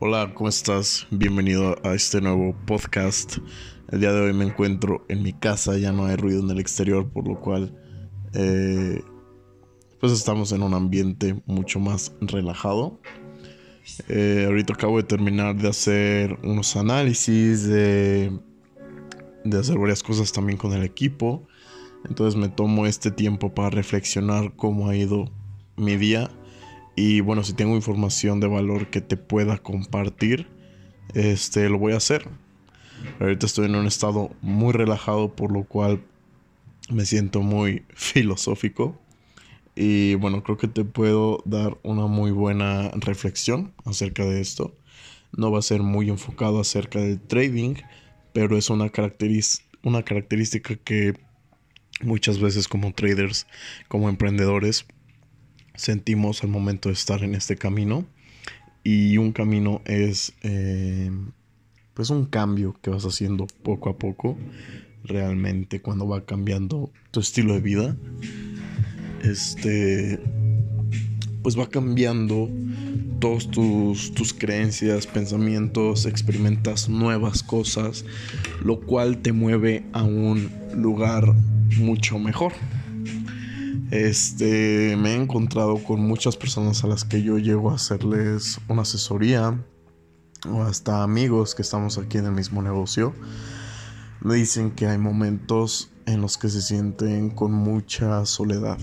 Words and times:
Hola, 0.00 0.32
¿cómo 0.32 0.48
estás? 0.48 1.08
Bienvenido 1.10 1.74
a 1.82 1.92
este 1.92 2.20
nuevo 2.20 2.54
podcast. 2.66 3.38
El 3.90 3.98
día 3.98 4.12
de 4.12 4.20
hoy 4.20 4.32
me 4.32 4.44
encuentro 4.44 5.04
en 5.08 5.24
mi 5.24 5.32
casa, 5.32 5.76
ya 5.76 5.90
no 5.90 6.06
hay 6.06 6.14
ruido 6.14 6.38
en 6.38 6.48
el 6.50 6.60
exterior, 6.60 7.10
por 7.10 7.26
lo 7.26 7.40
cual 7.40 7.76
eh, 8.32 9.02
pues 9.98 10.12
estamos 10.12 10.52
en 10.52 10.62
un 10.62 10.74
ambiente 10.74 11.42
mucho 11.46 11.80
más 11.80 12.12
relajado. 12.20 13.00
Eh, 14.08 14.44
ahorita 14.46 14.74
acabo 14.74 14.98
de 14.98 15.02
terminar 15.02 15.56
de 15.56 15.68
hacer 15.68 16.38
unos 16.44 16.76
análisis, 16.76 17.66
de, 17.66 18.38
de 19.42 19.58
hacer 19.58 19.78
varias 19.78 20.04
cosas 20.04 20.30
también 20.30 20.58
con 20.58 20.74
el 20.74 20.84
equipo. 20.84 21.44
Entonces 22.08 22.38
me 22.38 22.48
tomo 22.48 22.86
este 22.86 23.10
tiempo 23.10 23.52
para 23.52 23.70
reflexionar 23.70 24.54
cómo 24.54 24.88
ha 24.88 24.94
ido 24.94 25.28
mi 25.76 25.96
día 25.96 26.30
y 26.98 27.20
bueno, 27.20 27.44
si 27.44 27.52
tengo 27.52 27.76
información 27.76 28.40
de 28.40 28.48
valor 28.48 28.88
que 28.88 29.00
te 29.00 29.16
pueda 29.16 29.58
compartir, 29.58 30.48
este 31.14 31.68
lo 31.68 31.78
voy 31.78 31.92
a 31.92 31.98
hacer. 31.98 32.28
Ahorita 33.20 33.46
estoy 33.46 33.66
en 33.66 33.76
un 33.76 33.86
estado 33.86 34.34
muy 34.42 34.72
relajado, 34.72 35.36
por 35.36 35.52
lo 35.52 35.62
cual 35.62 36.02
me 36.90 37.06
siento 37.06 37.40
muy 37.40 37.84
filosófico. 37.94 39.00
Y 39.76 40.16
bueno, 40.16 40.42
creo 40.42 40.56
que 40.56 40.66
te 40.66 40.84
puedo 40.84 41.40
dar 41.44 41.78
una 41.84 42.06
muy 42.08 42.32
buena 42.32 42.90
reflexión 42.96 43.72
acerca 43.84 44.24
de 44.24 44.40
esto. 44.40 44.74
No 45.30 45.52
va 45.52 45.60
a 45.60 45.62
ser 45.62 45.84
muy 45.84 46.08
enfocado 46.08 46.58
acerca 46.58 46.98
del 46.98 47.20
trading, 47.20 47.76
pero 48.32 48.58
es 48.58 48.70
una, 48.70 48.90
una 49.84 50.02
característica 50.02 50.74
que 50.74 51.14
muchas 52.02 52.40
veces 52.40 52.66
como 52.66 52.92
traders, 52.92 53.46
como 53.86 54.08
emprendedores, 54.08 54.84
sentimos 55.78 56.42
al 56.42 56.50
momento 56.50 56.88
de 56.88 56.94
estar 56.94 57.22
en 57.22 57.34
este 57.34 57.56
camino. 57.56 58.04
Y 58.84 59.16
un 59.16 59.32
camino 59.32 59.80
es 59.84 60.34
eh, 60.42 61.10
pues 61.94 62.10
un 62.10 62.26
cambio 62.26 62.76
que 62.82 62.90
vas 62.90 63.04
haciendo 63.04 63.46
poco 63.62 63.88
a 63.88 63.96
poco. 63.96 64.36
Realmente 65.04 65.80
cuando 65.80 66.06
va 66.06 66.26
cambiando 66.26 66.90
tu 67.10 67.20
estilo 67.20 67.54
de 67.54 67.60
vida. 67.60 67.96
Este 69.22 70.20
pues 71.42 71.58
va 71.58 71.68
cambiando 71.68 72.50
todos 73.20 73.50
tus, 73.50 74.12
tus 74.12 74.34
creencias, 74.34 75.06
pensamientos, 75.06 76.04
experimentas 76.04 76.88
nuevas 76.88 77.42
cosas, 77.42 78.04
lo 78.62 78.80
cual 78.80 79.18
te 79.18 79.32
mueve 79.32 79.84
a 79.92 80.02
un 80.02 80.50
lugar 80.74 81.34
mucho 81.78 82.18
mejor. 82.18 82.52
Este, 83.90 84.96
me 84.96 85.12
he 85.12 85.14
encontrado 85.14 85.82
con 85.82 86.00
muchas 86.00 86.36
personas 86.36 86.84
a 86.84 86.86
las 86.86 87.04
que 87.04 87.22
yo 87.22 87.38
llego 87.38 87.70
a 87.70 87.74
hacerles 87.74 88.60
una 88.68 88.82
asesoría 88.82 89.58
o 90.48 90.62
hasta 90.62 91.02
amigos 91.02 91.54
que 91.54 91.62
estamos 91.62 91.98
aquí 91.98 92.18
en 92.18 92.26
el 92.26 92.32
mismo 92.32 92.62
negocio. 92.62 93.14
Me 94.20 94.34
dicen 94.34 94.72
que 94.72 94.86
hay 94.86 94.98
momentos 94.98 95.90
en 96.06 96.20
los 96.20 96.38
que 96.38 96.48
se 96.48 96.62
sienten 96.62 97.30
con 97.30 97.52
mucha 97.52 98.24
soledad. 98.26 98.78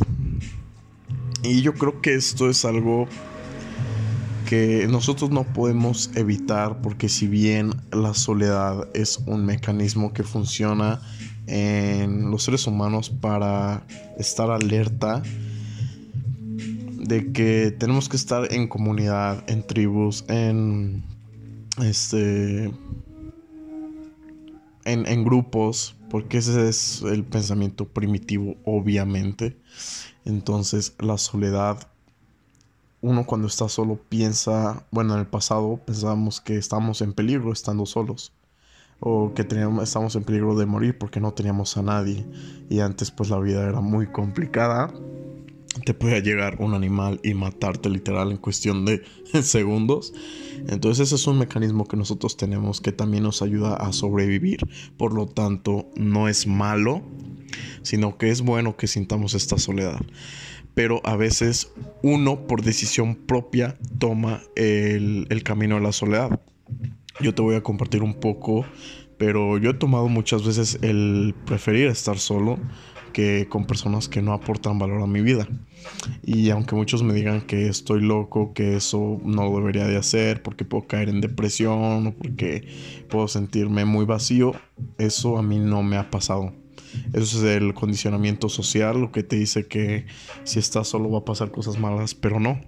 Y 1.43 1.61
yo 1.61 1.73
creo 1.73 2.01
que 2.01 2.15
esto 2.15 2.49
es 2.49 2.65
algo 2.65 3.07
que 4.45 4.87
nosotros 4.87 5.31
no 5.31 5.43
podemos 5.43 6.11
evitar 6.15 6.81
porque 6.81 7.09
si 7.09 7.27
bien 7.27 7.71
la 7.91 8.13
soledad 8.13 8.87
es 8.93 9.19
un 9.25 9.45
mecanismo 9.45 10.13
que 10.13 10.23
funciona 10.23 11.01
en 11.47 12.31
los 12.31 12.43
seres 12.43 12.65
humanos 12.67 13.09
para 13.09 13.85
estar 14.17 14.49
alerta 14.49 15.21
de 16.97 17.31
que 17.31 17.71
tenemos 17.77 18.09
que 18.09 18.17
estar 18.17 18.51
en 18.51 18.67
comunidad, 18.67 19.43
en 19.47 19.65
tribus, 19.65 20.25
en 20.27 21.03
este 21.83 22.71
en, 24.85 25.23
grupos, 25.23 25.95
porque 26.09 26.37
ese 26.37 26.69
es 26.69 27.01
el 27.01 27.23
pensamiento 27.23 27.87
primitivo, 27.87 28.55
obviamente. 28.65 29.57
Entonces, 30.25 30.95
la 30.99 31.17
soledad, 31.17 31.87
uno 33.01 33.25
cuando 33.25 33.47
está 33.47 33.67
solo 33.67 33.99
piensa, 34.09 34.85
bueno, 34.91 35.13
en 35.15 35.21
el 35.21 35.27
pasado 35.27 35.79
pensábamos 35.85 36.39
que 36.39 36.57
estábamos 36.57 37.01
en 37.01 37.13
peligro 37.13 37.51
estando 37.51 37.85
solos 37.85 38.31
o 38.99 39.33
que 39.33 39.43
teníamos, 39.43 39.83
estábamos 39.83 40.15
en 40.15 40.23
peligro 40.23 40.55
de 40.55 40.65
morir 40.65 40.97
porque 40.97 41.19
no 41.19 41.33
teníamos 41.33 41.77
a 41.77 41.81
nadie 41.81 42.25
y 42.69 42.79
antes 42.79 43.11
pues 43.11 43.29
la 43.29 43.39
vida 43.39 43.67
era 43.67 43.81
muy 43.81 44.07
complicada 44.07 44.93
te 45.83 45.93
podía 45.93 46.19
llegar 46.19 46.57
un 46.59 46.73
animal 46.73 47.19
y 47.23 47.33
matarte 47.33 47.89
literal 47.89 48.31
en 48.31 48.37
cuestión 48.37 48.85
de 48.85 49.03
segundos. 49.43 50.13
Entonces 50.67 51.07
ese 51.07 51.15
es 51.15 51.27
un 51.27 51.39
mecanismo 51.39 51.85
que 51.85 51.97
nosotros 51.97 52.37
tenemos 52.37 52.79
que 52.79 52.91
también 52.91 53.23
nos 53.23 53.41
ayuda 53.41 53.75
a 53.75 53.91
sobrevivir. 53.91 54.59
Por 54.97 55.13
lo 55.13 55.25
tanto, 55.25 55.89
no 55.95 56.29
es 56.29 56.47
malo, 56.47 57.01
sino 57.81 58.17
que 58.17 58.29
es 58.29 58.41
bueno 58.41 58.77
que 58.77 58.87
sintamos 58.87 59.33
esta 59.33 59.57
soledad. 59.57 59.99
Pero 60.73 61.01
a 61.05 61.15
veces 61.15 61.71
uno 62.01 62.47
por 62.47 62.61
decisión 62.61 63.15
propia 63.15 63.77
toma 63.97 64.41
el, 64.55 65.27
el 65.29 65.43
camino 65.43 65.75
de 65.75 65.81
la 65.81 65.91
soledad 65.91 66.39
yo 67.19 67.33
te 67.33 67.41
voy 67.41 67.55
a 67.55 67.63
compartir 67.63 68.03
un 68.03 68.15
poco, 68.15 68.65
pero 69.17 69.57
yo 69.57 69.71
he 69.71 69.73
tomado 69.73 70.07
muchas 70.09 70.45
veces 70.45 70.79
el 70.81 71.33
preferir 71.45 71.87
estar 71.87 72.17
solo 72.17 72.59
que 73.13 73.47
con 73.47 73.65
personas 73.65 74.09
que 74.09 74.21
no 74.21 74.33
aportan 74.33 74.77
valor 74.77 75.01
a 75.01 75.07
mi 75.07 75.21
vida. 75.21 75.47
Y 76.21 76.49
aunque 76.49 76.75
muchos 76.75 77.01
me 77.01 77.13
digan 77.13 77.41
que 77.41 77.69
estoy 77.69 78.01
loco, 78.01 78.53
que 78.53 78.75
eso 78.75 79.21
no 79.23 79.45
lo 79.45 79.57
debería 79.57 79.87
de 79.87 79.95
hacer 79.95 80.43
porque 80.43 80.65
puedo 80.65 80.85
caer 80.85 81.07
en 81.07 81.21
depresión 81.21 82.07
o 82.07 82.11
porque 82.13 82.67
puedo 83.07 83.29
sentirme 83.29 83.85
muy 83.85 84.05
vacío, 84.05 84.53
eso 84.97 85.37
a 85.37 85.41
mí 85.41 85.59
no 85.59 85.81
me 85.81 85.95
ha 85.95 86.09
pasado. 86.09 86.51
Eso 87.13 87.37
es 87.37 87.55
el 87.55 87.73
condicionamiento 87.73 88.49
social, 88.49 88.99
lo 88.99 89.13
que 89.13 89.23
te 89.23 89.37
dice 89.37 89.65
que 89.67 90.05
si 90.43 90.59
estás 90.59 90.89
solo 90.89 91.09
va 91.09 91.19
a 91.19 91.25
pasar 91.25 91.51
cosas 91.51 91.79
malas, 91.79 92.15
pero 92.15 92.41
no 92.41 92.59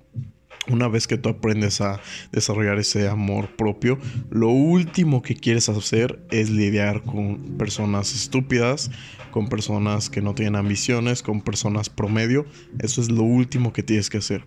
una 0.70 0.88
vez 0.88 1.08
que 1.08 1.18
tú 1.18 1.30
aprendes 1.30 1.82
a 1.82 2.00
desarrollar 2.32 2.80
ese 2.80 3.08
amor 3.08 3.56
propio, 3.56 3.98
lo 4.30 4.50
último 4.50 5.22
que 5.22 5.36
quieres 5.36 5.70
hacer 5.70 6.26
es 6.32 6.50
lidiar 6.50 7.04
con 7.04 7.58
personas 7.58 8.14
estúpidas, 8.14 8.92
con 9.32 9.50
personas 9.50 10.10
que 10.10 10.22
no 10.22 10.34
tienen 10.34 10.56
ambiciones, 10.56 11.22
con 11.22 11.42
personas 11.42 11.90
promedio. 11.90 12.46
Eso 12.80 13.02
es 13.02 13.12
lo 13.12 13.24
último 13.24 13.74
que 13.74 13.84
tienes 13.84 14.10
que 14.10 14.18
hacer. 14.18 14.46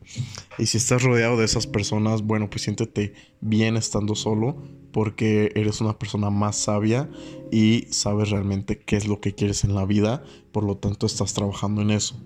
Y 0.58 0.66
si 0.66 0.78
estás 0.78 1.02
rodeado 1.02 1.36
de 1.36 1.44
esas 1.44 1.66
personas, 1.66 2.22
bueno, 2.22 2.50
pues 2.50 2.62
siéntete 2.62 3.14
bien 3.40 3.76
estando 3.76 4.14
solo 4.14 4.62
porque 4.92 5.52
eres 5.54 5.80
una 5.80 5.98
persona 5.98 6.30
más 6.30 6.56
sabia 6.56 7.08
y 7.52 7.86
sabes 7.90 8.30
realmente 8.30 8.78
qué 8.80 8.96
es 8.96 9.06
lo 9.06 9.20
que 9.20 9.34
quieres 9.34 9.64
en 9.64 9.74
la 9.74 9.84
vida. 9.84 10.24
Por 10.52 10.64
lo 10.64 10.76
tanto, 10.76 11.06
estás 11.06 11.34
trabajando 11.34 11.82
en 11.82 11.90
eso. 11.90 12.20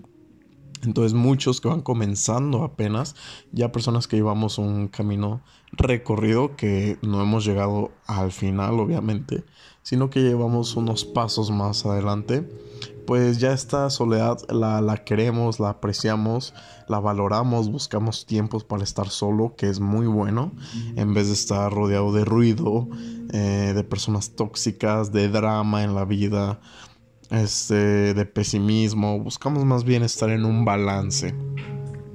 Entonces 0.85 1.13
muchos 1.13 1.61
que 1.61 1.67
van 1.67 1.81
comenzando 1.81 2.63
apenas, 2.63 3.15
ya 3.51 3.71
personas 3.71 4.07
que 4.07 4.17
llevamos 4.17 4.57
un 4.57 4.87
camino 4.87 5.41
recorrido 5.71 6.55
que 6.55 6.97
no 7.01 7.21
hemos 7.21 7.45
llegado 7.45 7.91
al 8.07 8.31
final 8.31 8.79
obviamente, 8.79 9.43
sino 9.81 10.09
que 10.09 10.21
llevamos 10.21 10.75
unos 10.75 11.05
pasos 11.05 11.51
más 11.51 11.85
adelante, 11.85 12.47
pues 13.05 13.37
ya 13.39 13.53
esta 13.53 13.89
soledad 13.89 14.39
la, 14.49 14.81
la 14.81 15.03
queremos, 15.03 15.59
la 15.59 15.69
apreciamos, 15.69 16.53
la 16.87 16.99
valoramos, 16.99 17.69
buscamos 17.69 18.25
tiempos 18.25 18.63
para 18.63 18.83
estar 18.83 19.09
solo, 19.09 19.53
que 19.55 19.69
es 19.69 19.79
muy 19.79 20.07
bueno, 20.07 20.51
en 20.95 21.13
vez 21.13 21.27
de 21.27 21.33
estar 21.33 21.71
rodeado 21.71 22.11
de 22.13 22.25
ruido, 22.25 22.87
eh, 23.31 23.73
de 23.75 23.83
personas 23.83 24.31
tóxicas, 24.31 25.11
de 25.11 25.29
drama 25.29 25.83
en 25.83 25.93
la 25.93 26.05
vida 26.05 26.59
este, 27.31 28.13
de 28.13 28.25
pesimismo. 28.25 29.19
Buscamos 29.19 29.65
más 29.65 29.83
bien 29.83 30.03
estar 30.03 30.29
en 30.29 30.45
un 30.45 30.65
balance, 30.65 31.35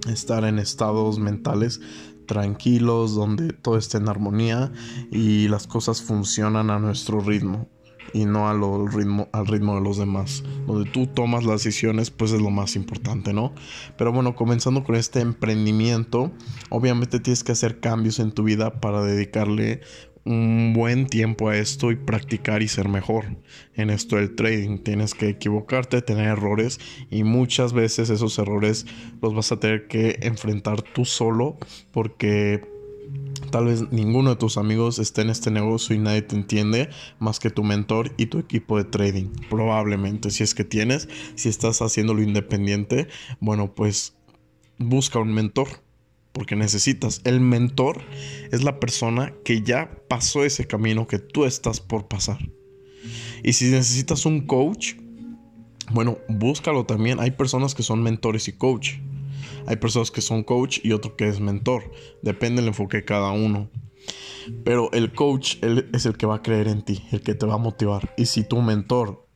estar 0.09 0.45
en 0.45 0.59
estados 0.59 1.19
mentales 1.19 1.81
tranquilos, 2.27 3.15
donde 3.15 3.53
todo 3.53 3.77
esté 3.77 3.99
en 3.99 4.09
armonía 4.09 4.73
y 5.11 5.49
las 5.49 5.67
cosas 5.67 6.01
funcionan 6.01 6.71
a 6.71 6.79
nuestro 6.79 7.21
ritmo 7.21 7.69
y 8.13 8.25
no 8.25 8.87
ritmo, 8.87 9.29
al 9.33 9.47
ritmo 9.47 9.75
de 9.75 9.81
los 9.81 9.99
demás. 9.99 10.43
Donde 10.67 10.91
tú 10.91 11.07
tomas 11.07 11.45
las 11.45 11.65
decisiones, 11.65 12.11
pues 12.11 12.33
es 12.33 12.41
lo 12.41 12.51
más 12.51 12.77
importante, 12.77 13.33
¿no? 13.33 13.53
Pero 13.97 14.13
bueno, 14.13 14.35
comenzando 14.35 14.85
con 14.85 14.95
este 14.95 15.21
emprendimiento, 15.21 16.33
obviamente 16.71 17.21
tienes 17.21 17.45
que 17.45 17.53
hacer 17.53 17.81
cambios 17.81 18.19
en 18.19 18.33
tu 18.33 18.43
vida 18.43 18.81
para 18.81 19.03
dedicarle 19.03 19.81
un 20.25 20.73
buen 20.75 21.07
tiempo 21.07 21.49
a 21.49 21.57
esto 21.57 21.91
y 21.91 21.97
practicar 21.97 22.63
y 22.63 22.69
ser 22.69 22.89
mejor 22.89 23.25
en 23.75 23.91
esto 23.91 24.17
del 24.17 24.35
trading. 24.35 24.79
Tienes 24.79 25.15
que 25.15 25.29
equivocarte, 25.29 26.03
tener 26.03 26.27
errores 26.27 26.79
y 27.11 27.25
muchas 27.25 27.73
veces 27.73 28.11
esos 28.11 28.39
errores 28.39 28.87
los 29.23 29.35
vas 29.35 29.53
a 29.53 29.61
tener 29.61 29.89
que 29.89 30.19
enfrentar 30.23 30.83
tú 30.83 31.05
solo 31.05 31.57
porque 31.93 32.63
tal 33.51 33.67
vez 33.67 33.91
ninguno 33.91 34.31
de 34.31 34.37
tus 34.37 34.57
amigos 34.57 34.99
esté 34.99 35.23
en 35.23 35.31
este 35.31 35.51
negocio 35.51 35.97
y 35.97 35.99
nadie 35.99 36.23
te 36.23 36.37
entiende 36.37 36.91
más 37.19 37.41
que 37.41 37.51
tu 37.51 37.65
mentor 37.65 38.13
y 38.17 38.27
tu 38.27 38.39
equipo 38.39 38.77
de 38.77 38.85
trading. 38.85 39.31
Probablemente 39.49 40.31
si 40.31 40.43
es 40.43 40.55
que 40.55 40.65
tienes, 40.65 41.09
si 41.35 41.49
estás 41.49 41.83
haciéndolo 41.83 42.23
independiente, 42.23 43.09
bueno 43.41 43.75
pues 43.75 44.15
busca 44.79 45.19
un 45.19 45.33
mentor 45.33 45.69
porque 46.33 46.57
necesitas. 46.57 47.21
El 47.25 47.41
mentor 47.41 48.03
es 48.53 48.63
la 48.63 48.81
persona 48.81 49.35
que 49.45 49.63
ya 49.63 50.03
pasó 50.09 50.45
ese 50.45 50.67
camino 50.67 51.07
que 51.07 51.19
tú 51.19 51.45
estás 51.45 51.81
por 51.81 52.09
pasar. 52.09 52.39
Y 53.43 53.55
si 53.55 53.71
necesitas 53.71 54.27
un 54.27 54.47
coach, 54.47 54.95
bueno, 55.93 56.19
búscalo 56.29 56.85
también. 56.85 57.21
Hay 57.21 57.33
personas 57.33 57.75
que 57.75 57.83
son 57.83 58.03
mentores 58.03 58.49
y 58.49 58.53
coach. 58.53 58.95
Hay 59.67 59.77
personas 59.77 60.11
que 60.11 60.21
son 60.21 60.43
coach 60.43 60.81
y 60.83 60.93
otro 60.93 61.17
que 61.17 61.29
es 61.29 61.41
mentor. 61.41 61.91
Depende 62.23 62.61
del 62.61 62.69
enfoque 62.69 62.99
de 62.99 63.05
cada 63.05 63.33
uno. 63.33 63.71
Pero 64.65 64.91
el 64.93 65.13
coach 65.13 65.57
él 65.63 65.89
es 65.93 66.07
el 66.07 66.17
que 66.17 66.27
va 66.27 66.37
a 66.37 66.43
creer 66.43 66.69
en 66.69 66.83
ti, 66.83 67.05
el 67.13 67.23
que 67.23 67.35
te 67.35 67.47
va 67.47 67.55
a 67.55 67.59
motivar. 67.59 68.15
Y 68.17 68.27
si 68.27 68.45
tu 68.45 68.61
mentor 68.63 69.27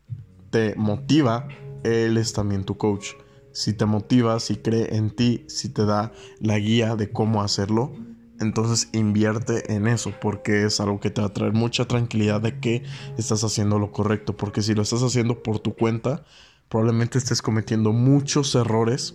te 0.51 0.75
motiva, 0.77 1.49
él 1.85 2.17
es 2.17 2.33
también 2.33 2.65
tu 2.65 2.77
coach. 2.77 3.11
Si 3.55 3.73
te 3.73 3.87
motiva, 3.87 4.41
si 4.41 4.57
cree 4.57 4.97
en 4.97 5.11
ti, 5.11 5.45
si 5.49 5.69
te 5.69 5.87
da 5.87 6.13
la 6.41 6.59
guía 6.59 6.97
de 6.97 7.11
cómo 7.11 7.41
hacerlo, 7.41 7.93
entonces 8.41 8.89
invierte 8.93 9.73
en 9.73 9.87
eso 9.87 10.13
porque 10.21 10.65
es 10.65 10.81
algo 10.81 10.99
que 10.99 11.11
te 11.11 11.21
va 11.21 11.29
a 11.29 11.33
traer 11.33 11.53
mucha 11.53 11.87
tranquilidad 11.87 12.41
de 12.41 12.59
que 12.59 12.83
estás 13.17 13.45
haciendo 13.45 13.79
lo 13.79 13.93
correcto. 13.93 14.37
Porque 14.37 14.61
si 14.61 14.75
lo 14.75 14.83
estás 14.83 15.03
haciendo 15.03 15.43
por 15.43 15.61
tu 15.61 15.75
cuenta, 15.75 16.25
probablemente 16.69 17.17
estés 17.17 17.43
cometiendo 17.43 17.93
muchos 17.93 18.55
errores 18.57 19.15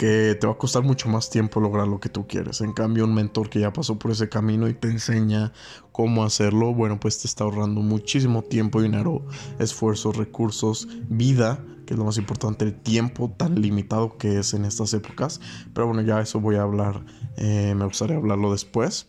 que 0.00 0.34
te 0.34 0.46
va 0.46 0.54
a 0.54 0.56
costar 0.56 0.82
mucho 0.82 1.10
más 1.10 1.28
tiempo 1.28 1.60
lograr 1.60 1.86
lo 1.86 2.00
que 2.00 2.08
tú 2.08 2.26
quieres. 2.26 2.62
En 2.62 2.72
cambio, 2.72 3.04
un 3.04 3.12
mentor 3.12 3.50
que 3.50 3.60
ya 3.60 3.70
pasó 3.70 3.98
por 3.98 4.10
ese 4.10 4.30
camino 4.30 4.66
y 4.66 4.72
te 4.72 4.88
enseña 4.88 5.52
cómo 5.92 6.24
hacerlo, 6.24 6.72
bueno, 6.72 6.98
pues 6.98 7.18
te 7.18 7.26
está 7.26 7.44
ahorrando 7.44 7.82
muchísimo 7.82 8.40
tiempo, 8.40 8.80
dinero, 8.80 9.26
esfuerzos, 9.58 10.16
recursos, 10.16 10.88
vida, 11.10 11.62
que 11.84 11.92
es 11.92 11.98
lo 11.98 12.06
más 12.06 12.16
importante, 12.16 12.64
el 12.64 12.72
tiempo 12.72 13.30
tan 13.36 13.60
limitado 13.60 14.16
que 14.16 14.38
es 14.38 14.54
en 14.54 14.64
estas 14.64 14.94
épocas. 14.94 15.38
Pero 15.74 15.88
bueno, 15.88 16.00
ya 16.00 16.18
eso 16.22 16.40
voy 16.40 16.56
a 16.56 16.62
hablar, 16.62 17.04
eh, 17.36 17.74
me 17.76 17.84
gustaría 17.84 18.16
hablarlo 18.16 18.52
después. 18.52 19.06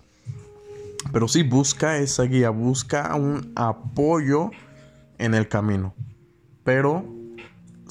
Pero 1.13 1.29
sí, 1.29 1.43
busca 1.43 1.99
esa 1.99 2.23
guía, 2.23 2.49
busca 2.49 3.15
un 3.15 3.53
apoyo 3.55 4.51
en 5.19 5.35
el 5.35 5.47
camino. 5.47 5.93
Pero 6.65 7.20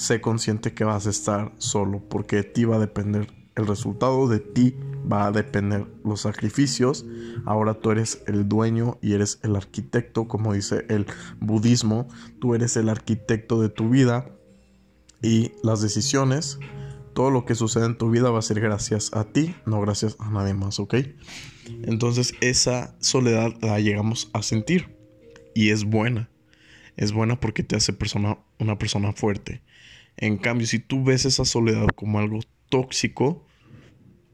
sé 0.00 0.22
consciente 0.22 0.72
que 0.72 0.84
vas 0.84 1.06
a 1.06 1.10
estar 1.10 1.52
solo 1.58 2.02
porque 2.08 2.36
de 2.36 2.44
ti 2.44 2.64
va 2.64 2.76
a 2.76 2.78
depender 2.78 3.26
el 3.54 3.66
resultado, 3.66 4.28
de 4.28 4.40
ti 4.40 4.74
va 5.10 5.26
a 5.26 5.30
depender 5.30 5.86
los 6.04 6.22
sacrificios. 6.22 7.04
Ahora 7.44 7.74
tú 7.74 7.90
eres 7.90 8.22
el 8.26 8.48
dueño 8.48 8.96
y 9.02 9.12
eres 9.12 9.40
el 9.42 9.56
arquitecto, 9.56 10.26
como 10.26 10.54
dice 10.54 10.86
el 10.88 11.04
budismo, 11.38 12.08
tú 12.40 12.54
eres 12.54 12.78
el 12.78 12.88
arquitecto 12.88 13.60
de 13.60 13.68
tu 13.68 13.90
vida 13.90 14.30
y 15.20 15.52
las 15.62 15.82
decisiones, 15.82 16.58
todo 17.12 17.30
lo 17.30 17.44
que 17.44 17.54
sucede 17.54 17.84
en 17.84 17.98
tu 17.98 18.08
vida 18.08 18.30
va 18.30 18.38
a 18.38 18.42
ser 18.42 18.58
gracias 18.58 19.12
a 19.12 19.24
ti, 19.24 19.54
no 19.66 19.82
gracias 19.82 20.16
a 20.18 20.30
nadie 20.30 20.54
más, 20.54 20.80
¿ok? 20.80 20.94
Entonces 21.82 22.32
esa 22.40 22.96
soledad 23.00 23.52
la 23.60 23.78
llegamos 23.80 24.30
a 24.32 24.42
sentir 24.42 24.96
y 25.54 25.68
es 25.68 25.84
buena. 25.84 26.30
Es 26.96 27.12
buena 27.12 27.38
porque 27.38 27.62
te 27.62 27.76
hace 27.76 27.92
persona, 27.92 28.38
una 28.58 28.78
persona 28.78 29.12
fuerte. 29.12 29.62
En 30.20 30.36
cambio, 30.36 30.66
si 30.66 30.78
tú 30.78 31.02
ves 31.02 31.24
esa 31.24 31.46
soledad 31.46 31.88
como 31.96 32.18
algo 32.18 32.40
tóxico, 32.68 33.44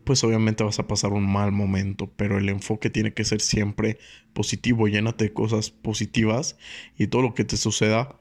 pues 0.02 0.22
obviamente 0.24 0.64
vas 0.64 0.80
a 0.80 0.86
pasar 0.88 1.12
un 1.12 1.30
mal 1.30 1.52
momento, 1.52 2.12
pero 2.16 2.38
el 2.38 2.48
enfoque 2.48 2.90
tiene 2.90 3.14
que 3.14 3.24
ser 3.24 3.40
siempre 3.40 3.98
positivo, 4.32 4.88
llénate 4.88 5.24
de 5.24 5.32
cosas 5.32 5.70
positivas 5.70 6.56
y 6.98 7.06
todo 7.06 7.22
lo 7.22 7.34
que 7.34 7.44
te 7.44 7.56
suceda 7.56 8.20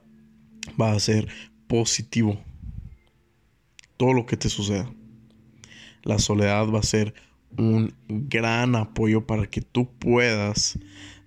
va 0.80 0.92
a 0.92 1.00
ser 1.00 1.28
positivo. 1.66 2.40
Todo 3.96 4.12
lo 4.12 4.26
que 4.26 4.36
te 4.36 4.48
suceda. 4.48 4.88
La 6.02 6.20
soledad 6.20 6.68
va 6.68 6.80
a 6.80 6.84
ser 6.84 7.14
un 7.56 7.94
gran 8.08 8.76
apoyo 8.76 9.26
para 9.26 9.46
que 9.46 9.60
tú 9.60 9.90
puedas 9.98 10.78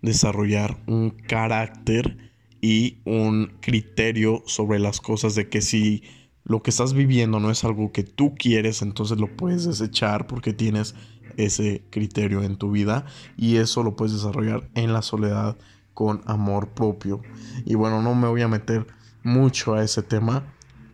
desarrollar 0.02 0.78
un 0.88 1.10
carácter 1.10 2.18
y 2.62 2.98
un 3.04 3.54
criterio 3.60 4.44
sobre 4.46 4.80
las 4.80 5.02
cosas 5.02 5.36
de 5.36 5.50
que 5.50 5.62
si 5.62 6.04
lo 6.50 6.64
que 6.64 6.72
estás 6.72 6.94
viviendo 6.94 7.40
no 7.40 7.52
es 7.52 7.64
algo 7.64 7.92
que 7.92 8.04
tú 8.04 8.34
quieres, 8.34 8.82
entonces 8.82 9.20
lo 9.20 9.28
puedes 9.28 9.66
desechar 9.66 10.26
porque 10.26 10.52
tienes 10.52 10.96
ese 11.38 11.84
criterio 11.92 12.42
en 12.42 12.58
tu 12.58 12.72
vida 12.72 13.06
y 13.38 13.58
eso 13.58 13.84
lo 13.84 13.96
puedes 13.96 14.14
desarrollar 14.14 14.68
en 14.74 14.92
la 14.92 15.04
soledad 15.04 15.58
con 15.94 16.24
amor 16.26 16.70
propio. 16.70 17.22
Y 17.66 17.76
bueno, 17.76 18.02
no 18.02 18.16
me 18.16 18.28
voy 18.28 18.42
a 18.42 18.48
meter 18.48 18.88
mucho 19.22 19.76
a 19.76 19.84
ese 19.84 20.02
tema 20.02 20.44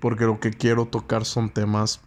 porque 0.01 0.25
lo 0.25 0.41
que 0.41 0.51
quiero 0.51 0.87
tocar 0.87 1.23
son 1.23 1.49
temas 1.49 2.01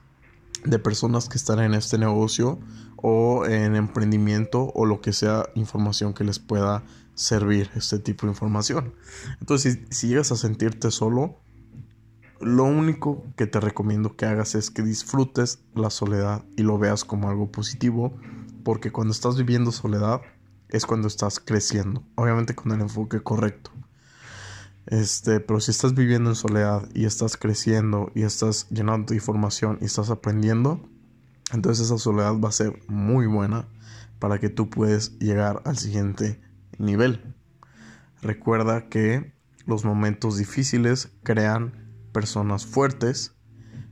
de 0.67 0.79
personas 0.79 1.31
que 1.31 1.39
están 1.39 1.61
en 1.61 1.73
este 1.73 1.97
negocio 1.97 2.59
o 2.97 3.47
en 3.47 3.77
emprendimiento 3.77 4.73
o 4.75 4.85
lo 4.85 5.01
que 5.01 5.15
sea 5.15 5.47
información 5.55 6.13
que 6.13 6.25
les 6.25 6.39
pueda 6.39 6.85
servir 7.15 7.71
este 7.77 7.99
tipo 7.99 8.27
de 8.27 8.33
información. 8.33 8.93
Entonces, 9.41 9.79
si, 9.89 10.01
si 10.01 10.09
llegas 10.09 10.33
a 10.33 10.37
sentirte 10.37 10.91
solo, 10.91 11.41
lo 12.41 12.65
único 12.65 13.25
que 13.37 13.47
te 13.47 13.61
recomiendo 13.61 14.17
que 14.17 14.27
hagas 14.27 14.55
es 14.55 14.71
que 14.71 14.83
disfrutes 14.83 15.61
la 15.75 15.91
soledad 15.91 16.45
y 16.57 16.63
lo 16.63 16.79
veas 16.79 17.05
como 17.05 17.29
algo 17.29 17.51
positivo, 17.51 18.17
porque 18.65 18.93
cuando 18.93 19.13
estás 19.13 19.37
viviendo 19.37 19.73
soledad 19.73 20.21
es 20.69 20.87
cuando 20.87 21.09
estás 21.09 21.41
creciendo, 21.41 22.03
obviamente 22.15 22.55
con 22.55 22.73
el 22.73 22.81
enfoque 22.81 23.21
correcto. 23.21 23.71
Este, 24.87 25.41
pero 25.41 25.61
si 25.61 25.71
estás 25.71 25.95
viviendo 25.95 26.31
en 26.31 26.37
soledad 26.37 26.89
y 26.95 27.05
estás 27.05 27.37
creciendo 27.37 28.11
y 28.15 28.23
estás 28.23 28.69
llenando 28.71 29.09
de 29.09 29.17
información 29.17 29.79
y 29.81 29.85
estás 29.85 30.11
aprendiendo, 30.11 30.89
entonces 31.53 31.87
esa 31.87 31.99
soledad 31.99 32.39
va 32.39 32.49
a 32.49 32.53
ser 32.53 32.81
muy 32.89 33.27
buena 33.27 33.69
para 34.19 34.39
que 34.39 34.49
tú 34.49 34.71
puedas 34.71 35.19
llegar 35.19 35.63
al 35.65 35.77
siguiente 35.77 36.41
nivel. 36.79 37.35
Recuerda 38.23 38.89
que 38.89 39.33
los 39.67 39.85
momentos 39.85 40.39
difíciles 40.39 41.11
crean 41.23 41.88
personas 42.19 42.67
fuertes. 42.67 43.37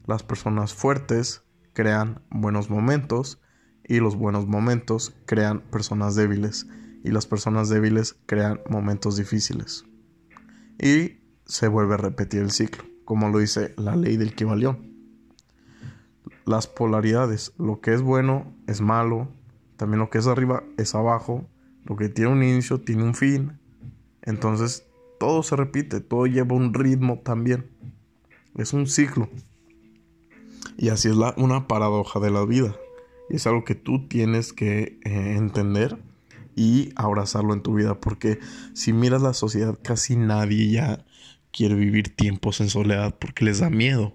Las 0.04 0.24
personas 0.24 0.74
fuertes 0.74 1.44
crean 1.74 2.24
buenos 2.28 2.70
momentos 2.70 3.40
y 3.84 4.00
los 4.00 4.16
buenos 4.16 4.48
momentos 4.48 5.14
crean 5.26 5.60
personas 5.60 6.16
débiles 6.16 6.66
y 7.04 7.12
las 7.12 7.24
personas 7.24 7.68
débiles 7.68 8.16
crean 8.26 8.60
momentos 8.68 9.16
difíciles. 9.16 9.84
Y 10.82 11.20
se 11.44 11.68
vuelve 11.68 11.94
a 11.94 11.98
repetir 11.98 12.40
el 12.40 12.50
ciclo, 12.50 12.82
como 13.04 13.28
lo 13.28 13.38
dice 13.38 13.74
la 13.76 13.94
ley 13.94 14.16
del 14.16 14.34
Kibalión. 14.34 14.92
Las 16.46 16.66
polaridades, 16.66 17.52
lo 17.58 17.80
que 17.80 17.94
es 17.94 18.02
bueno 18.02 18.56
es 18.66 18.80
malo, 18.80 19.28
también 19.76 20.00
lo 20.00 20.10
que 20.10 20.18
es 20.18 20.26
arriba 20.26 20.64
es 20.78 20.96
abajo, 20.96 21.48
lo 21.84 21.94
que 21.94 22.08
tiene 22.08 22.32
un 22.32 22.42
inicio 22.42 22.80
tiene 22.80 23.04
un 23.04 23.14
fin. 23.14 23.60
Entonces 24.22 24.84
todo 25.20 25.44
se 25.44 25.54
repite, 25.54 26.00
todo 26.00 26.26
lleva 26.26 26.56
un 26.56 26.74
ritmo 26.74 27.20
también. 27.20 27.75
Es 28.56 28.72
un 28.72 28.86
ciclo. 28.86 29.28
Y 30.78 30.88
así 30.88 31.08
es 31.08 31.16
la, 31.16 31.34
una 31.36 31.68
paradoja 31.68 32.20
de 32.20 32.30
la 32.30 32.44
vida. 32.44 32.76
Y 33.30 33.36
es 33.36 33.46
algo 33.46 33.64
que 33.64 33.74
tú 33.74 34.08
tienes 34.08 34.52
que 34.52 34.98
eh, 35.04 35.34
entender 35.36 35.98
y 36.54 36.90
abrazarlo 36.96 37.52
en 37.54 37.62
tu 37.62 37.74
vida. 37.74 38.00
Porque 38.00 38.38
si 38.74 38.92
miras 38.92 39.22
la 39.22 39.34
sociedad, 39.34 39.78
casi 39.82 40.16
nadie 40.16 40.70
ya 40.70 41.04
quiere 41.52 41.74
vivir 41.74 42.14
tiempos 42.14 42.60
en 42.60 42.68
soledad 42.68 43.14
porque 43.18 43.44
les 43.44 43.60
da 43.60 43.70
miedo. 43.70 44.14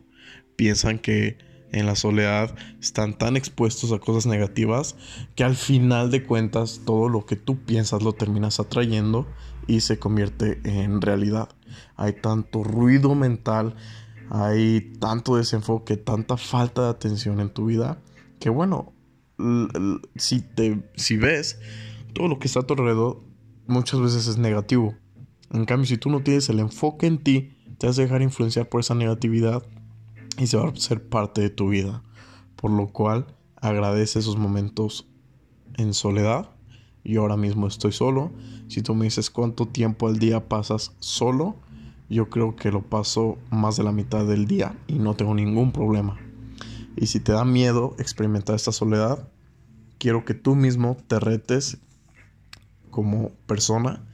Piensan 0.55 0.99
que 0.99 1.37
en 1.71 1.85
la 1.85 1.95
soledad 1.95 2.55
están 2.79 3.17
tan 3.17 3.37
expuestos 3.37 3.91
a 3.91 3.99
cosas 3.99 4.25
negativas 4.25 4.95
que 5.35 5.43
al 5.43 5.55
final 5.55 6.11
de 6.11 6.23
cuentas 6.23 6.81
todo 6.85 7.09
lo 7.09 7.25
que 7.25 7.37
tú 7.37 7.63
piensas 7.63 8.03
lo 8.03 8.13
terminas 8.13 8.59
atrayendo 8.59 9.25
y 9.67 9.81
se 9.81 9.97
convierte 9.97 10.59
en 10.65 11.01
realidad. 11.01 11.49
Hay 11.95 12.13
tanto 12.13 12.63
ruido 12.63 13.15
mental, 13.15 13.75
hay 14.33 14.93
tanto 15.01 15.35
desenfoque, 15.35 15.97
tanta 15.97 16.37
falta 16.37 16.83
de 16.83 16.89
atención 16.89 17.41
en 17.41 17.49
tu 17.49 17.65
vida, 17.65 18.01
que 18.39 18.49
bueno, 18.49 18.93
si, 20.15 20.39
te, 20.39 20.89
si 20.95 21.17
ves, 21.17 21.59
todo 22.13 22.29
lo 22.29 22.39
que 22.39 22.47
está 22.47 22.61
a 22.61 22.63
tu 22.63 22.75
alrededor 22.75 23.21
muchas 23.67 23.99
veces 23.99 24.27
es 24.27 24.37
negativo. 24.37 24.95
En 25.51 25.65
cambio, 25.65 25.85
si 25.85 25.97
tú 25.97 26.09
no 26.09 26.23
tienes 26.23 26.47
el 26.47 26.59
enfoque 26.59 27.07
en 27.07 27.17
ti, 27.17 27.57
te 27.77 27.87
vas 27.87 27.99
a 27.99 28.03
dejar 28.03 28.21
influenciar 28.21 28.69
por 28.69 28.79
esa 28.79 28.95
negatividad 28.95 29.63
y 30.37 30.47
se 30.47 30.55
va 30.55 30.69
a 30.69 30.75
ser 30.77 31.09
parte 31.09 31.41
de 31.41 31.49
tu 31.49 31.67
vida. 31.67 32.01
Por 32.55 32.71
lo 32.71 32.87
cual, 32.87 33.35
agradece 33.57 34.19
esos 34.19 34.37
momentos 34.37 35.09
en 35.75 35.93
soledad. 35.93 36.51
Yo 37.03 37.23
ahora 37.23 37.35
mismo 37.35 37.67
estoy 37.67 37.91
solo. 37.91 38.31
Si 38.69 38.81
tú 38.81 38.95
me 38.95 39.05
dices 39.05 39.29
cuánto 39.29 39.67
tiempo 39.67 40.07
al 40.07 40.19
día 40.19 40.47
pasas 40.47 40.95
solo, 40.99 41.57
yo 42.11 42.29
creo 42.29 42.55
que 42.55 42.71
lo 42.71 42.81
paso 42.81 43.37
más 43.49 43.77
de 43.77 43.83
la 43.83 43.93
mitad 43.93 44.25
del 44.25 44.45
día 44.45 44.75
y 44.87 44.99
no 44.99 45.15
tengo 45.15 45.33
ningún 45.33 45.71
problema. 45.71 46.17
Y 46.97 47.07
si 47.07 47.21
te 47.21 47.31
da 47.31 47.45
miedo 47.45 47.95
experimentar 47.99 48.55
esta 48.55 48.73
soledad, 48.73 49.29
quiero 49.97 50.25
que 50.25 50.33
tú 50.33 50.55
mismo 50.55 50.97
te 51.07 51.19
retes 51.19 51.77
como 52.89 53.29
persona 53.45 54.05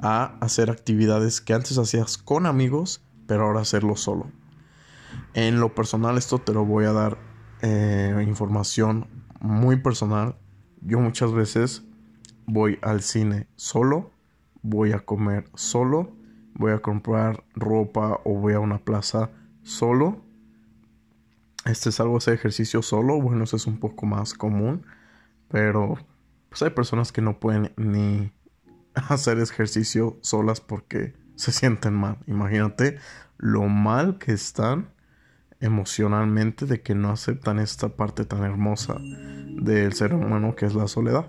a 0.00 0.36
hacer 0.40 0.70
actividades 0.70 1.40
que 1.40 1.54
antes 1.54 1.78
hacías 1.78 2.18
con 2.18 2.44
amigos, 2.44 3.00
pero 3.26 3.46
ahora 3.46 3.62
hacerlo 3.62 3.96
solo. 3.96 4.30
En 5.32 5.58
lo 5.58 5.74
personal 5.74 6.18
esto 6.18 6.38
te 6.38 6.52
lo 6.52 6.66
voy 6.66 6.84
a 6.84 6.92
dar 6.92 7.16
eh, 7.62 8.22
información 8.26 9.08
muy 9.40 9.76
personal, 9.76 10.36
yo 10.82 11.00
muchas 11.00 11.32
veces 11.32 11.84
voy 12.46 12.78
al 12.82 13.00
cine 13.00 13.48
solo, 13.56 14.10
voy 14.62 14.92
a 14.92 15.00
comer 15.00 15.48
solo, 15.54 16.12
voy 16.58 16.72
a 16.72 16.78
comprar 16.78 17.44
ropa 17.54 18.20
o 18.24 18.34
voy 18.34 18.54
a 18.54 18.60
una 18.60 18.78
plaza 18.78 19.30
solo. 19.62 20.22
Este 21.64 21.88
es 21.88 22.00
algo, 22.00 22.18
ese 22.18 22.32
ejercicio 22.32 22.82
solo, 22.82 23.20
bueno, 23.20 23.44
eso 23.44 23.56
es 23.56 23.66
un 23.66 23.78
poco 23.78 24.06
más 24.06 24.34
común, 24.34 24.86
pero 25.48 25.98
pues 26.48 26.62
hay 26.62 26.70
personas 26.70 27.12
que 27.12 27.22
no 27.22 27.40
pueden 27.40 27.72
ni 27.76 28.32
hacer 28.94 29.38
ejercicio 29.38 30.18
solas 30.22 30.60
porque 30.60 31.14
se 31.34 31.52
sienten 31.52 31.94
mal. 31.94 32.18
Imagínate 32.26 32.98
lo 33.36 33.64
mal 33.64 34.18
que 34.18 34.32
están 34.32 34.90
emocionalmente 35.60 36.66
de 36.66 36.82
que 36.82 36.94
no 36.94 37.10
aceptan 37.10 37.58
esta 37.58 37.96
parte 37.96 38.24
tan 38.24 38.44
hermosa 38.44 38.96
del 39.00 39.92
ser 39.94 40.14
humano 40.14 40.54
que 40.54 40.66
es 40.66 40.74
la 40.74 40.86
soledad. 40.86 41.26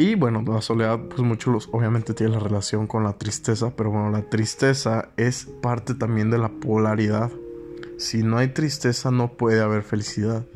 Y 0.00 0.14
bueno, 0.14 0.44
la 0.46 0.62
soledad, 0.62 1.00
pues 1.08 1.22
muchos 1.22 1.68
obviamente 1.72 2.14
tiene 2.14 2.34
la 2.34 2.38
relación 2.38 2.86
con 2.86 3.02
la 3.02 3.14
tristeza, 3.14 3.74
pero 3.74 3.90
bueno, 3.90 4.12
la 4.12 4.22
tristeza 4.22 5.08
es 5.16 5.46
parte 5.60 5.92
también 5.92 6.30
de 6.30 6.38
la 6.38 6.50
polaridad. 6.50 7.32
Si 7.96 8.22
no 8.22 8.38
hay 8.38 8.46
tristeza 8.46 9.10
no 9.10 9.32
puede 9.32 9.60
haber 9.60 9.82
felicidad. 9.82 10.46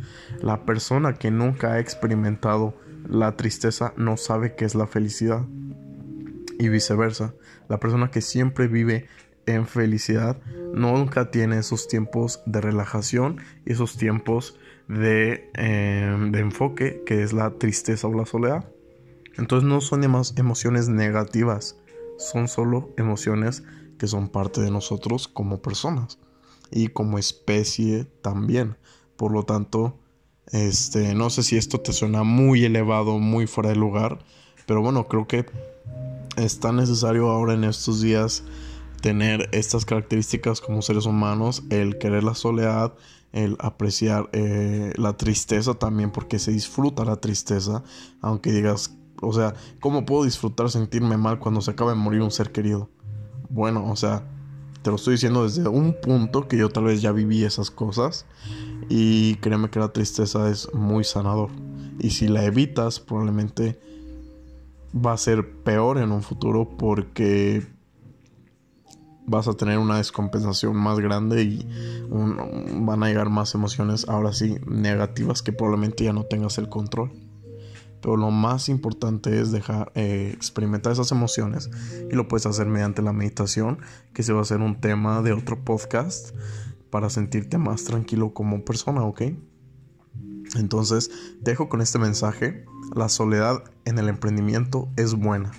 La 0.41 0.65
persona 0.65 1.15
que 1.15 1.33
nunca 1.33 1.73
ha 1.73 1.81
experimentado 1.81 2.75
la 3.09 3.37
tristeza 3.37 3.95
no 3.97 4.17
sabe 4.17 4.55
qué 4.55 4.65
es 4.65 4.77
la 4.77 4.87
felicidad. 4.87 5.45
Y 6.61 6.69
viceversa. 6.69 7.35
La 7.69 7.81
persona 7.81 8.13
que 8.13 8.21
siempre 8.21 8.69
vive 8.69 9.09
en 9.47 9.67
felicidad 9.67 10.41
nunca 10.73 11.33
tiene 11.33 11.59
esos 11.59 11.89
tiempos 11.89 12.45
de 12.47 12.61
relajación 12.61 13.41
y 13.67 13.73
esos 13.73 13.97
tiempos 13.97 14.57
de, 14.87 15.51
em, 15.55 16.31
de 16.31 16.39
enfoque 16.39 17.03
que 17.05 17.25
es 17.25 17.33
la 17.33 17.51
tristeza 17.59 18.07
o 18.07 18.15
la 18.15 18.25
soledad. 18.25 18.69
Entonces 19.39 19.69
no 19.69 19.81
son 19.81 20.05
emociones 20.05 20.89
negativas, 20.89 21.77
son 22.19 22.49
solo 22.49 22.91
emociones 22.97 23.63
que 23.99 24.07
son 24.07 24.29
parte 24.29 24.61
de 24.61 24.71
nosotros 24.71 25.29
como 25.29 25.63
personas 25.63 26.19
y 26.71 26.89
como 26.89 27.19
especie 27.19 28.05
también. 28.23 28.77
Por 29.17 29.33
lo 29.33 29.45
tanto, 29.45 29.99
este, 30.51 31.15
no 31.15 31.31
sé 31.31 31.43
si 31.43 31.57
esto 31.57 31.81
te 31.81 31.93
suena 31.93 32.25
muy 32.25 32.65
elevado, 32.65 33.19
muy 33.19 33.47
fuera 33.47 33.71
de 33.71 33.77
lugar, 33.77 34.19
pero 34.67 34.83
bueno, 34.83 35.07
creo 35.09 35.27
que 35.27 35.47
es 36.37 36.61
tan 36.61 36.77
necesario 36.77 37.31
ahora 37.31 37.55
en 37.55 37.65
estos 37.65 38.01
días 38.01 38.45
tener 39.01 39.49
estas 39.53 39.85
características 39.85 40.61
como 40.61 40.83
seres 40.83 41.07
humanos, 41.07 41.65
el 41.71 41.99
querer 41.99 42.25
la 42.25 42.35
soledad, 42.35 42.95
el 43.33 43.57
apreciar 43.61 44.29
eh, 44.33 44.93
la 44.97 45.17
tristeza 45.17 45.75
también, 45.75 46.11
porque 46.11 46.39
se 46.39 46.53
disfruta 46.53 47.05
la 47.05 47.17
tristeza, 47.17 47.83
aunque 48.21 48.53
digas, 48.53 48.97
o 49.23 49.33
sea, 49.33 49.55
¿cómo 49.81 50.05
puedo 50.05 50.25
disfrutar 50.25 50.69
sentirme 50.71 51.17
mal 51.17 51.39
cuando 51.39 51.61
se 51.61 51.71
acaba 51.71 51.93
de 51.93 51.97
morir 51.97 52.23
un 52.23 52.31
ser 52.31 52.53
querido? 52.53 52.91
Bueno, 53.49 53.89
o 53.91 53.97
sea, 53.97 54.25
te 54.83 54.91
lo 54.91 54.97
estoy 54.97 55.15
diciendo 55.15 55.45
desde 55.45 55.69
un 55.69 55.95
punto 56.01 56.49
que 56.49 56.57
yo 56.57 56.69
tal 56.69 56.85
vez 56.85 57.01
ya 57.01 57.13
viví 57.13 57.45
esas 57.45 57.71
cosas 57.71 58.27
y 58.89 59.37
créeme 59.37 59.71
que 59.71 59.79
la 59.79 59.93
tristeza 59.93 60.51
es 60.51 60.73
muy 60.75 61.05
sanador. 61.05 61.51
Y 62.01 62.11
si 62.11 62.29
la 62.29 62.45
evitas, 62.45 62.99
probablemente 62.99 63.81
va 64.95 65.13
a 65.13 65.17
ser 65.17 65.63
peor 65.63 65.99
en 65.99 66.11
un 66.11 66.23
futuro 66.23 66.69
porque 66.77 67.67
vas 69.25 69.47
a 69.47 69.55
tener 69.55 69.79
una 69.79 69.99
descompensación 69.99 70.77
más 70.77 70.99
grande 70.99 71.43
y 71.43 71.69
van 72.11 73.03
a 73.03 73.07
llegar 73.07 73.31
más 73.31 73.55
emociones 73.55 74.09
ahora 74.09 74.33
sí 74.33 74.57
negativas 74.67 75.43
que 75.43 75.53
probablemente 75.53 76.05
ya 76.05 76.13
no 76.13 76.25
tengas 76.25 76.59
el 76.59 76.69
control. 76.69 77.13
Pero 78.03 78.17
lo 78.17 78.31
más 78.31 78.69
importante 78.69 79.41
es 79.41 79.53
dejar 79.53 79.93
eh, 79.95 80.33
experimentar 80.35 80.93
esas 80.93 81.13
emociones 81.13 81.71
y 82.11 82.15
lo 82.15 82.29
puedes 82.29 82.47
hacer 82.47 82.67
mediante 82.67 83.01
la 83.01 83.13
meditación, 83.13 83.79
que 84.13 84.25
se 84.25 84.33
va 84.33 84.41
a 84.41 84.43
hacer 84.43 84.61
un 84.61 84.81
tema 84.81 85.23
de 85.23 85.33
otro 85.33 85.65
podcast 85.65 86.35
para 86.91 87.09
sentirte 87.09 87.57
más 87.57 87.85
tranquilo 87.85 88.35
como 88.35 88.65
persona, 88.65 89.03
¿ok? 89.05 89.23
Entonces, 90.57 91.11
dejo 91.41 91.69
con 91.69 91.81
este 91.81 91.99
mensaje. 91.99 92.67
La 92.95 93.09
soledad 93.09 93.65
en 93.85 93.99
el 93.99 94.09
emprendimiento 94.09 94.91
es 94.97 95.15
buena. 95.15 95.53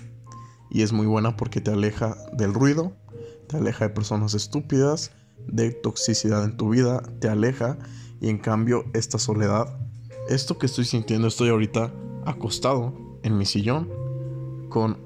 Y 0.70 0.82
es 0.82 0.92
muy 0.92 1.06
buena 1.06 1.36
porque 1.36 1.60
te 1.60 1.72
aleja 1.72 2.16
del 2.32 2.54
ruido, 2.54 2.96
te 3.48 3.56
aleja 3.56 3.88
de 3.88 3.94
personas 3.94 4.34
estúpidas, 4.34 5.12
de 5.48 5.72
toxicidad 5.72 6.44
en 6.44 6.56
tu 6.56 6.68
vida, 6.70 7.02
te 7.20 7.28
aleja 7.28 7.78
y 8.20 8.28
en 8.28 8.38
cambio 8.38 8.84
esta 8.94 9.18
soledad, 9.18 9.78
esto 10.28 10.58
que 10.58 10.66
estoy 10.66 10.84
sintiendo, 10.84 11.28
estoy 11.28 11.50
ahorita 11.50 11.92
acostado 12.26 13.18
en 13.22 13.38
mi 13.38 13.46
sillón 13.46 13.88
con 14.68 14.98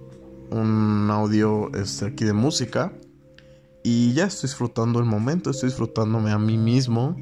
un 0.50 1.08
audio 1.10 1.70
este, 1.74 2.06
aquí 2.06 2.24
de 2.24 2.32
música 2.32 2.92
y 3.82 4.12
ya 4.12 4.24
estoy 4.24 4.48
disfrutando 4.48 4.98
el 4.98 5.04
momento, 5.04 5.50
estoy 5.50 5.68
disfrutándome 5.68 6.30
a 6.30 6.38
mí 6.38 6.56
mismo. 6.56 7.16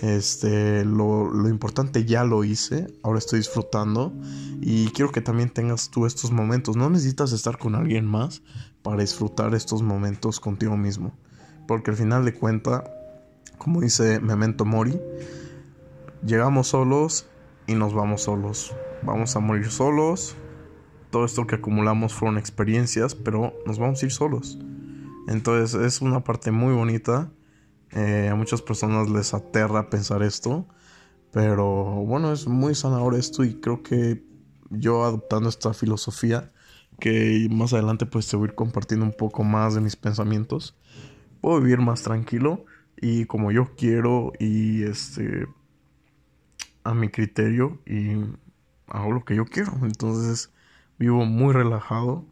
Este, 0.00 0.82
lo, 0.86 1.30
lo, 1.30 1.48
importante 1.50 2.06
ya 2.06 2.24
lo 2.24 2.42
hice, 2.42 2.86
ahora 3.02 3.18
estoy 3.18 3.40
disfrutando 3.40 4.14
y 4.62 4.88
quiero 4.92 5.12
que 5.12 5.20
también 5.20 5.50
tengas 5.50 5.90
tú 5.90 6.06
estos 6.06 6.30
momentos. 6.30 6.74
No 6.74 6.88
necesitas 6.88 7.32
estar 7.32 7.58
con 7.58 7.74
alguien 7.74 8.06
más, 8.06 8.40
para 8.82 9.02
disfrutar 9.02 9.54
estos 9.54 9.82
momentos 9.82 10.40
contigo 10.40 10.76
mismo. 10.76 11.12
Porque 11.66 11.90
al 11.90 11.96
final 11.96 12.24
de 12.24 12.34
cuenta, 12.34 12.84
como 13.58 13.80
dice 13.80 14.20
Memento 14.20 14.64
Mori, 14.64 14.98
llegamos 16.24 16.68
solos 16.68 17.26
y 17.70 17.74
nos 17.74 17.94
vamos 17.94 18.22
solos. 18.22 18.74
Vamos 19.02 19.36
a 19.36 19.40
morir 19.40 19.70
solos. 19.70 20.36
Todo 21.10 21.24
esto 21.24 21.46
que 21.46 21.54
acumulamos 21.54 22.12
fueron 22.12 22.36
experiencias, 22.36 23.14
pero 23.14 23.54
nos 23.64 23.78
vamos 23.78 24.02
a 24.02 24.06
ir 24.06 24.12
solos. 24.12 24.58
Entonces 25.28 25.80
es 25.80 26.00
una 26.00 26.24
parte 26.24 26.50
muy 26.50 26.74
bonita. 26.74 27.30
Eh, 27.92 28.28
a 28.30 28.34
muchas 28.34 28.60
personas 28.60 29.08
les 29.08 29.34
aterra 29.34 29.88
pensar 29.88 30.24
esto. 30.24 30.66
Pero 31.30 31.64
bueno, 32.04 32.32
es 32.32 32.48
muy 32.48 32.74
sanador 32.74 33.14
esto 33.14 33.44
y 33.44 33.60
creo 33.60 33.84
que 33.84 34.24
yo 34.70 35.04
adoptando 35.04 35.48
esta 35.48 35.72
filosofía 35.72 36.52
que 36.98 37.46
más 37.52 37.72
adelante 37.72 38.04
pues 38.04 38.26
te 38.26 38.36
voy 38.36 38.48
a 38.48 38.50
ir 38.50 38.54
compartiendo 38.56 39.06
un 39.06 39.12
poco 39.12 39.44
más 39.44 39.76
de 39.76 39.80
mis 39.80 39.94
pensamientos. 39.94 40.76
Puedo 41.40 41.60
vivir 41.60 41.78
más 41.78 42.02
tranquilo 42.02 42.64
y 43.00 43.26
como 43.26 43.52
yo 43.52 43.76
quiero 43.76 44.32
y 44.40 44.82
este 44.82 45.46
a 46.84 46.94
mi 46.94 47.08
criterio 47.08 47.78
y 47.86 48.12
hago 48.88 49.12
lo 49.12 49.24
que 49.24 49.36
yo 49.36 49.44
quiero. 49.44 49.72
Entonces 49.82 50.52
vivo 50.98 51.24
muy 51.24 51.52
relajado 51.52 52.24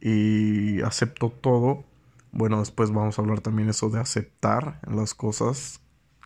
y 0.00 0.80
acepto 0.82 1.30
todo. 1.30 1.84
Bueno, 2.32 2.58
después 2.58 2.90
vamos 2.90 3.18
a 3.18 3.22
hablar 3.22 3.40
también 3.40 3.68
eso 3.68 3.90
de 3.90 4.00
aceptar 4.00 4.80
las 4.86 5.14
cosas 5.14 5.80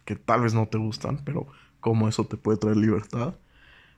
que 0.04 0.16
tal 0.16 0.42
vez 0.42 0.54
no 0.54 0.66
te 0.68 0.78
gustan, 0.78 1.22
pero 1.24 1.46
cómo 1.80 2.08
eso 2.08 2.24
te 2.24 2.36
puede 2.36 2.58
traer 2.58 2.76
libertad. 2.76 3.34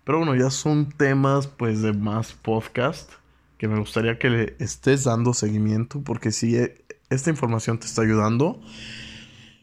Pero 0.04 0.18
bueno, 0.18 0.34
ya 0.34 0.50
son 0.50 0.88
temas 0.90 1.46
pues 1.46 1.82
de 1.82 1.92
más 1.92 2.32
podcast 2.32 3.12
que 3.58 3.68
me 3.68 3.78
gustaría 3.78 4.18
que 4.18 4.30
le 4.30 4.56
estés 4.58 5.04
dando 5.04 5.34
seguimiento 5.34 6.00
porque 6.02 6.32
si 6.32 6.56
eh, 6.56 6.82
esta 7.10 7.28
información 7.28 7.78
te 7.78 7.86
está 7.86 8.02
ayudando, 8.02 8.60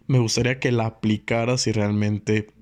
me 0.07 0.19
gustaría 0.19 0.59
que 0.59 0.71
la 0.71 0.85
aplicaras 0.85 1.65
y 1.67 1.71
realmente 1.71 2.53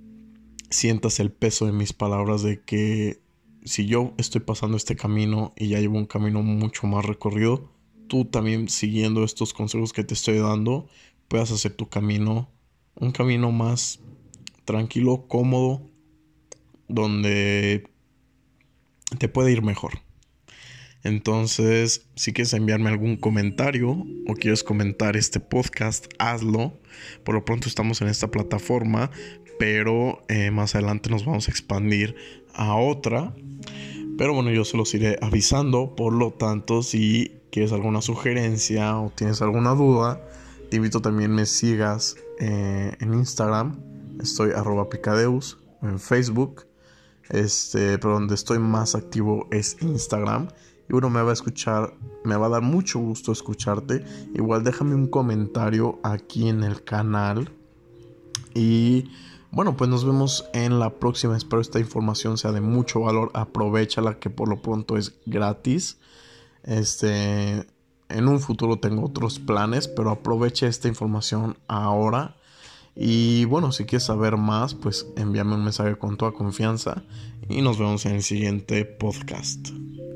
sientas 0.76 1.20
el 1.20 1.32
peso 1.32 1.66
de 1.66 1.72
mis 1.72 1.94
palabras 1.94 2.44
de 2.44 2.62
que 2.62 3.20
si 3.64 3.88
yo 3.88 4.14
estoy 4.18 4.42
pasando 4.42 4.78
este 4.78 4.96
camino 4.96 5.54
y 5.56 5.70
ya 5.70 5.80
llevo 5.80 5.98
un 5.98 6.06
camino 6.06 6.44
mucho 6.44 6.86
más 6.86 7.06
recorrido, 7.06 7.72
tú 8.08 8.26
también 8.26 8.70
siguiendo 8.70 9.24
estos 9.24 9.54
consejos 9.54 9.94
que 9.94 10.04
te 10.04 10.14
estoy 10.14 10.38
dando, 10.38 10.88
puedas 11.28 11.52
hacer 11.52 11.74
tu 11.74 11.90
camino 11.90 12.50
un 12.96 13.12
camino 13.12 13.52
más 13.52 14.00
tranquilo, 14.64 15.26
cómodo, 15.28 15.82
donde 16.88 17.90
te 19.18 19.28
puede 19.28 19.52
ir 19.52 19.62
mejor. 19.62 20.05
Entonces, 21.06 22.08
si 22.16 22.34
quieres 22.34 22.52
enviarme 22.54 22.90
algún 22.90 23.16
comentario 23.16 23.92
o 24.28 24.34
quieres 24.34 24.64
comentar 24.64 25.16
este 25.16 25.40
podcast, 25.40 26.08
hazlo. 26.18 26.80
Por 27.24 27.36
lo 27.36 27.46
pronto 27.46 27.70
estamos 27.70 28.02
en 28.02 28.08
esta 28.08 28.32
plataforma, 28.32 29.12
pero 29.60 30.24
eh, 30.30 30.50
más 30.50 30.74
adelante 30.74 31.12
nos 31.12 31.24
vamos 31.24 31.48
a 31.48 31.52
expandir 31.52 32.16
a 32.56 32.76
otra. 32.76 33.36
Pero 34.18 34.34
bueno, 34.34 34.50
yo 34.50 34.66
se 34.66 34.78
los 34.78 34.96
iré 34.96 35.20
avisando. 35.22 35.96
Por 35.96 36.12
lo 36.12 36.32
tanto, 36.32 36.82
si 36.82 37.38
quieres 37.52 37.72
alguna 37.72 38.02
sugerencia 38.02 38.98
o 38.98 39.12
tienes 39.12 39.44
alguna 39.44 39.76
duda, 39.76 40.28
te 40.72 40.78
invito 40.78 41.04
también 41.04 41.30
me 41.30 41.46
sigas 41.46 42.16
eh, 42.40 42.96
en 43.00 43.14
Instagram. 43.14 43.80
Estoy 44.20 44.54
arroba 44.56 44.90
picadeus 44.90 45.60
en 45.84 46.00
Facebook. 46.00 46.66
Este, 47.30 48.00
pero 48.00 48.16
donde 48.16 48.34
estoy 48.34 48.58
más 48.58 48.96
activo 48.96 49.48
es 49.52 49.78
Instagram 49.82 50.48
y 50.88 50.94
bueno, 50.94 51.10
me 51.10 51.22
va 51.22 51.32
a 51.32 51.34
escuchar, 51.34 51.94
me 52.24 52.36
va 52.36 52.46
a 52.46 52.50
dar 52.50 52.62
mucho 52.62 53.00
gusto 53.00 53.32
escucharte. 53.32 54.04
Igual 54.36 54.64
déjame 54.64 54.94
un 54.94 55.08
comentario 55.08 56.00
aquí 56.04 56.48
en 56.48 56.64
el 56.64 56.84
canal. 56.84 57.52
Y 58.54 59.10
bueno, 59.52 59.76
pues 59.76 59.90
nos 59.90 60.06
vemos 60.06 60.46
en 60.54 60.80
la 60.80 60.92
próxima. 60.92 61.36
Espero 61.36 61.62
esta 61.62 61.80
información 61.80 62.38
sea 62.38 62.52
de 62.52 62.62
mucho 62.62 63.02
valor. 63.02 63.32
Aprovechala 63.34 64.20
que 64.20 64.30
por 64.30 64.48
lo 64.48 64.62
pronto 64.62 64.96
es 64.98 65.16
gratis. 65.26 65.98
Este, 66.64 67.66
en 68.10 68.28
un 68.28 68.40
futuro 68.40 68.78
tengo 68.78 69.06
otros 69.06 69.40
planes, 69.40 69.88
pero 69.88 70.12
aproveche 70.12 70.68
esta 70.68 70.88
información 70.88 71.58
ahora. 71.68 72.36
Y 72.96 73.46
bueno, 73.46 73.72
si 73.72 73.86
quieres 73.86 74.06
saber 74.06 74.38
más, 74.38 74.74
pues 74.74 75.08
envíame 75.18 75.56
un 75.56 75.64
mensaje 75.64 75.98
con 75.98 76.16
toda 76.16 76.32
confianza 76.32 77.04
y 77.50 77.62
nos 77.62 77.78
vemos 77.78 78.06
en 78.06 78.16
el 78.16 78.24
siguiente 78.24 78.86
podcast. 78.86 79.70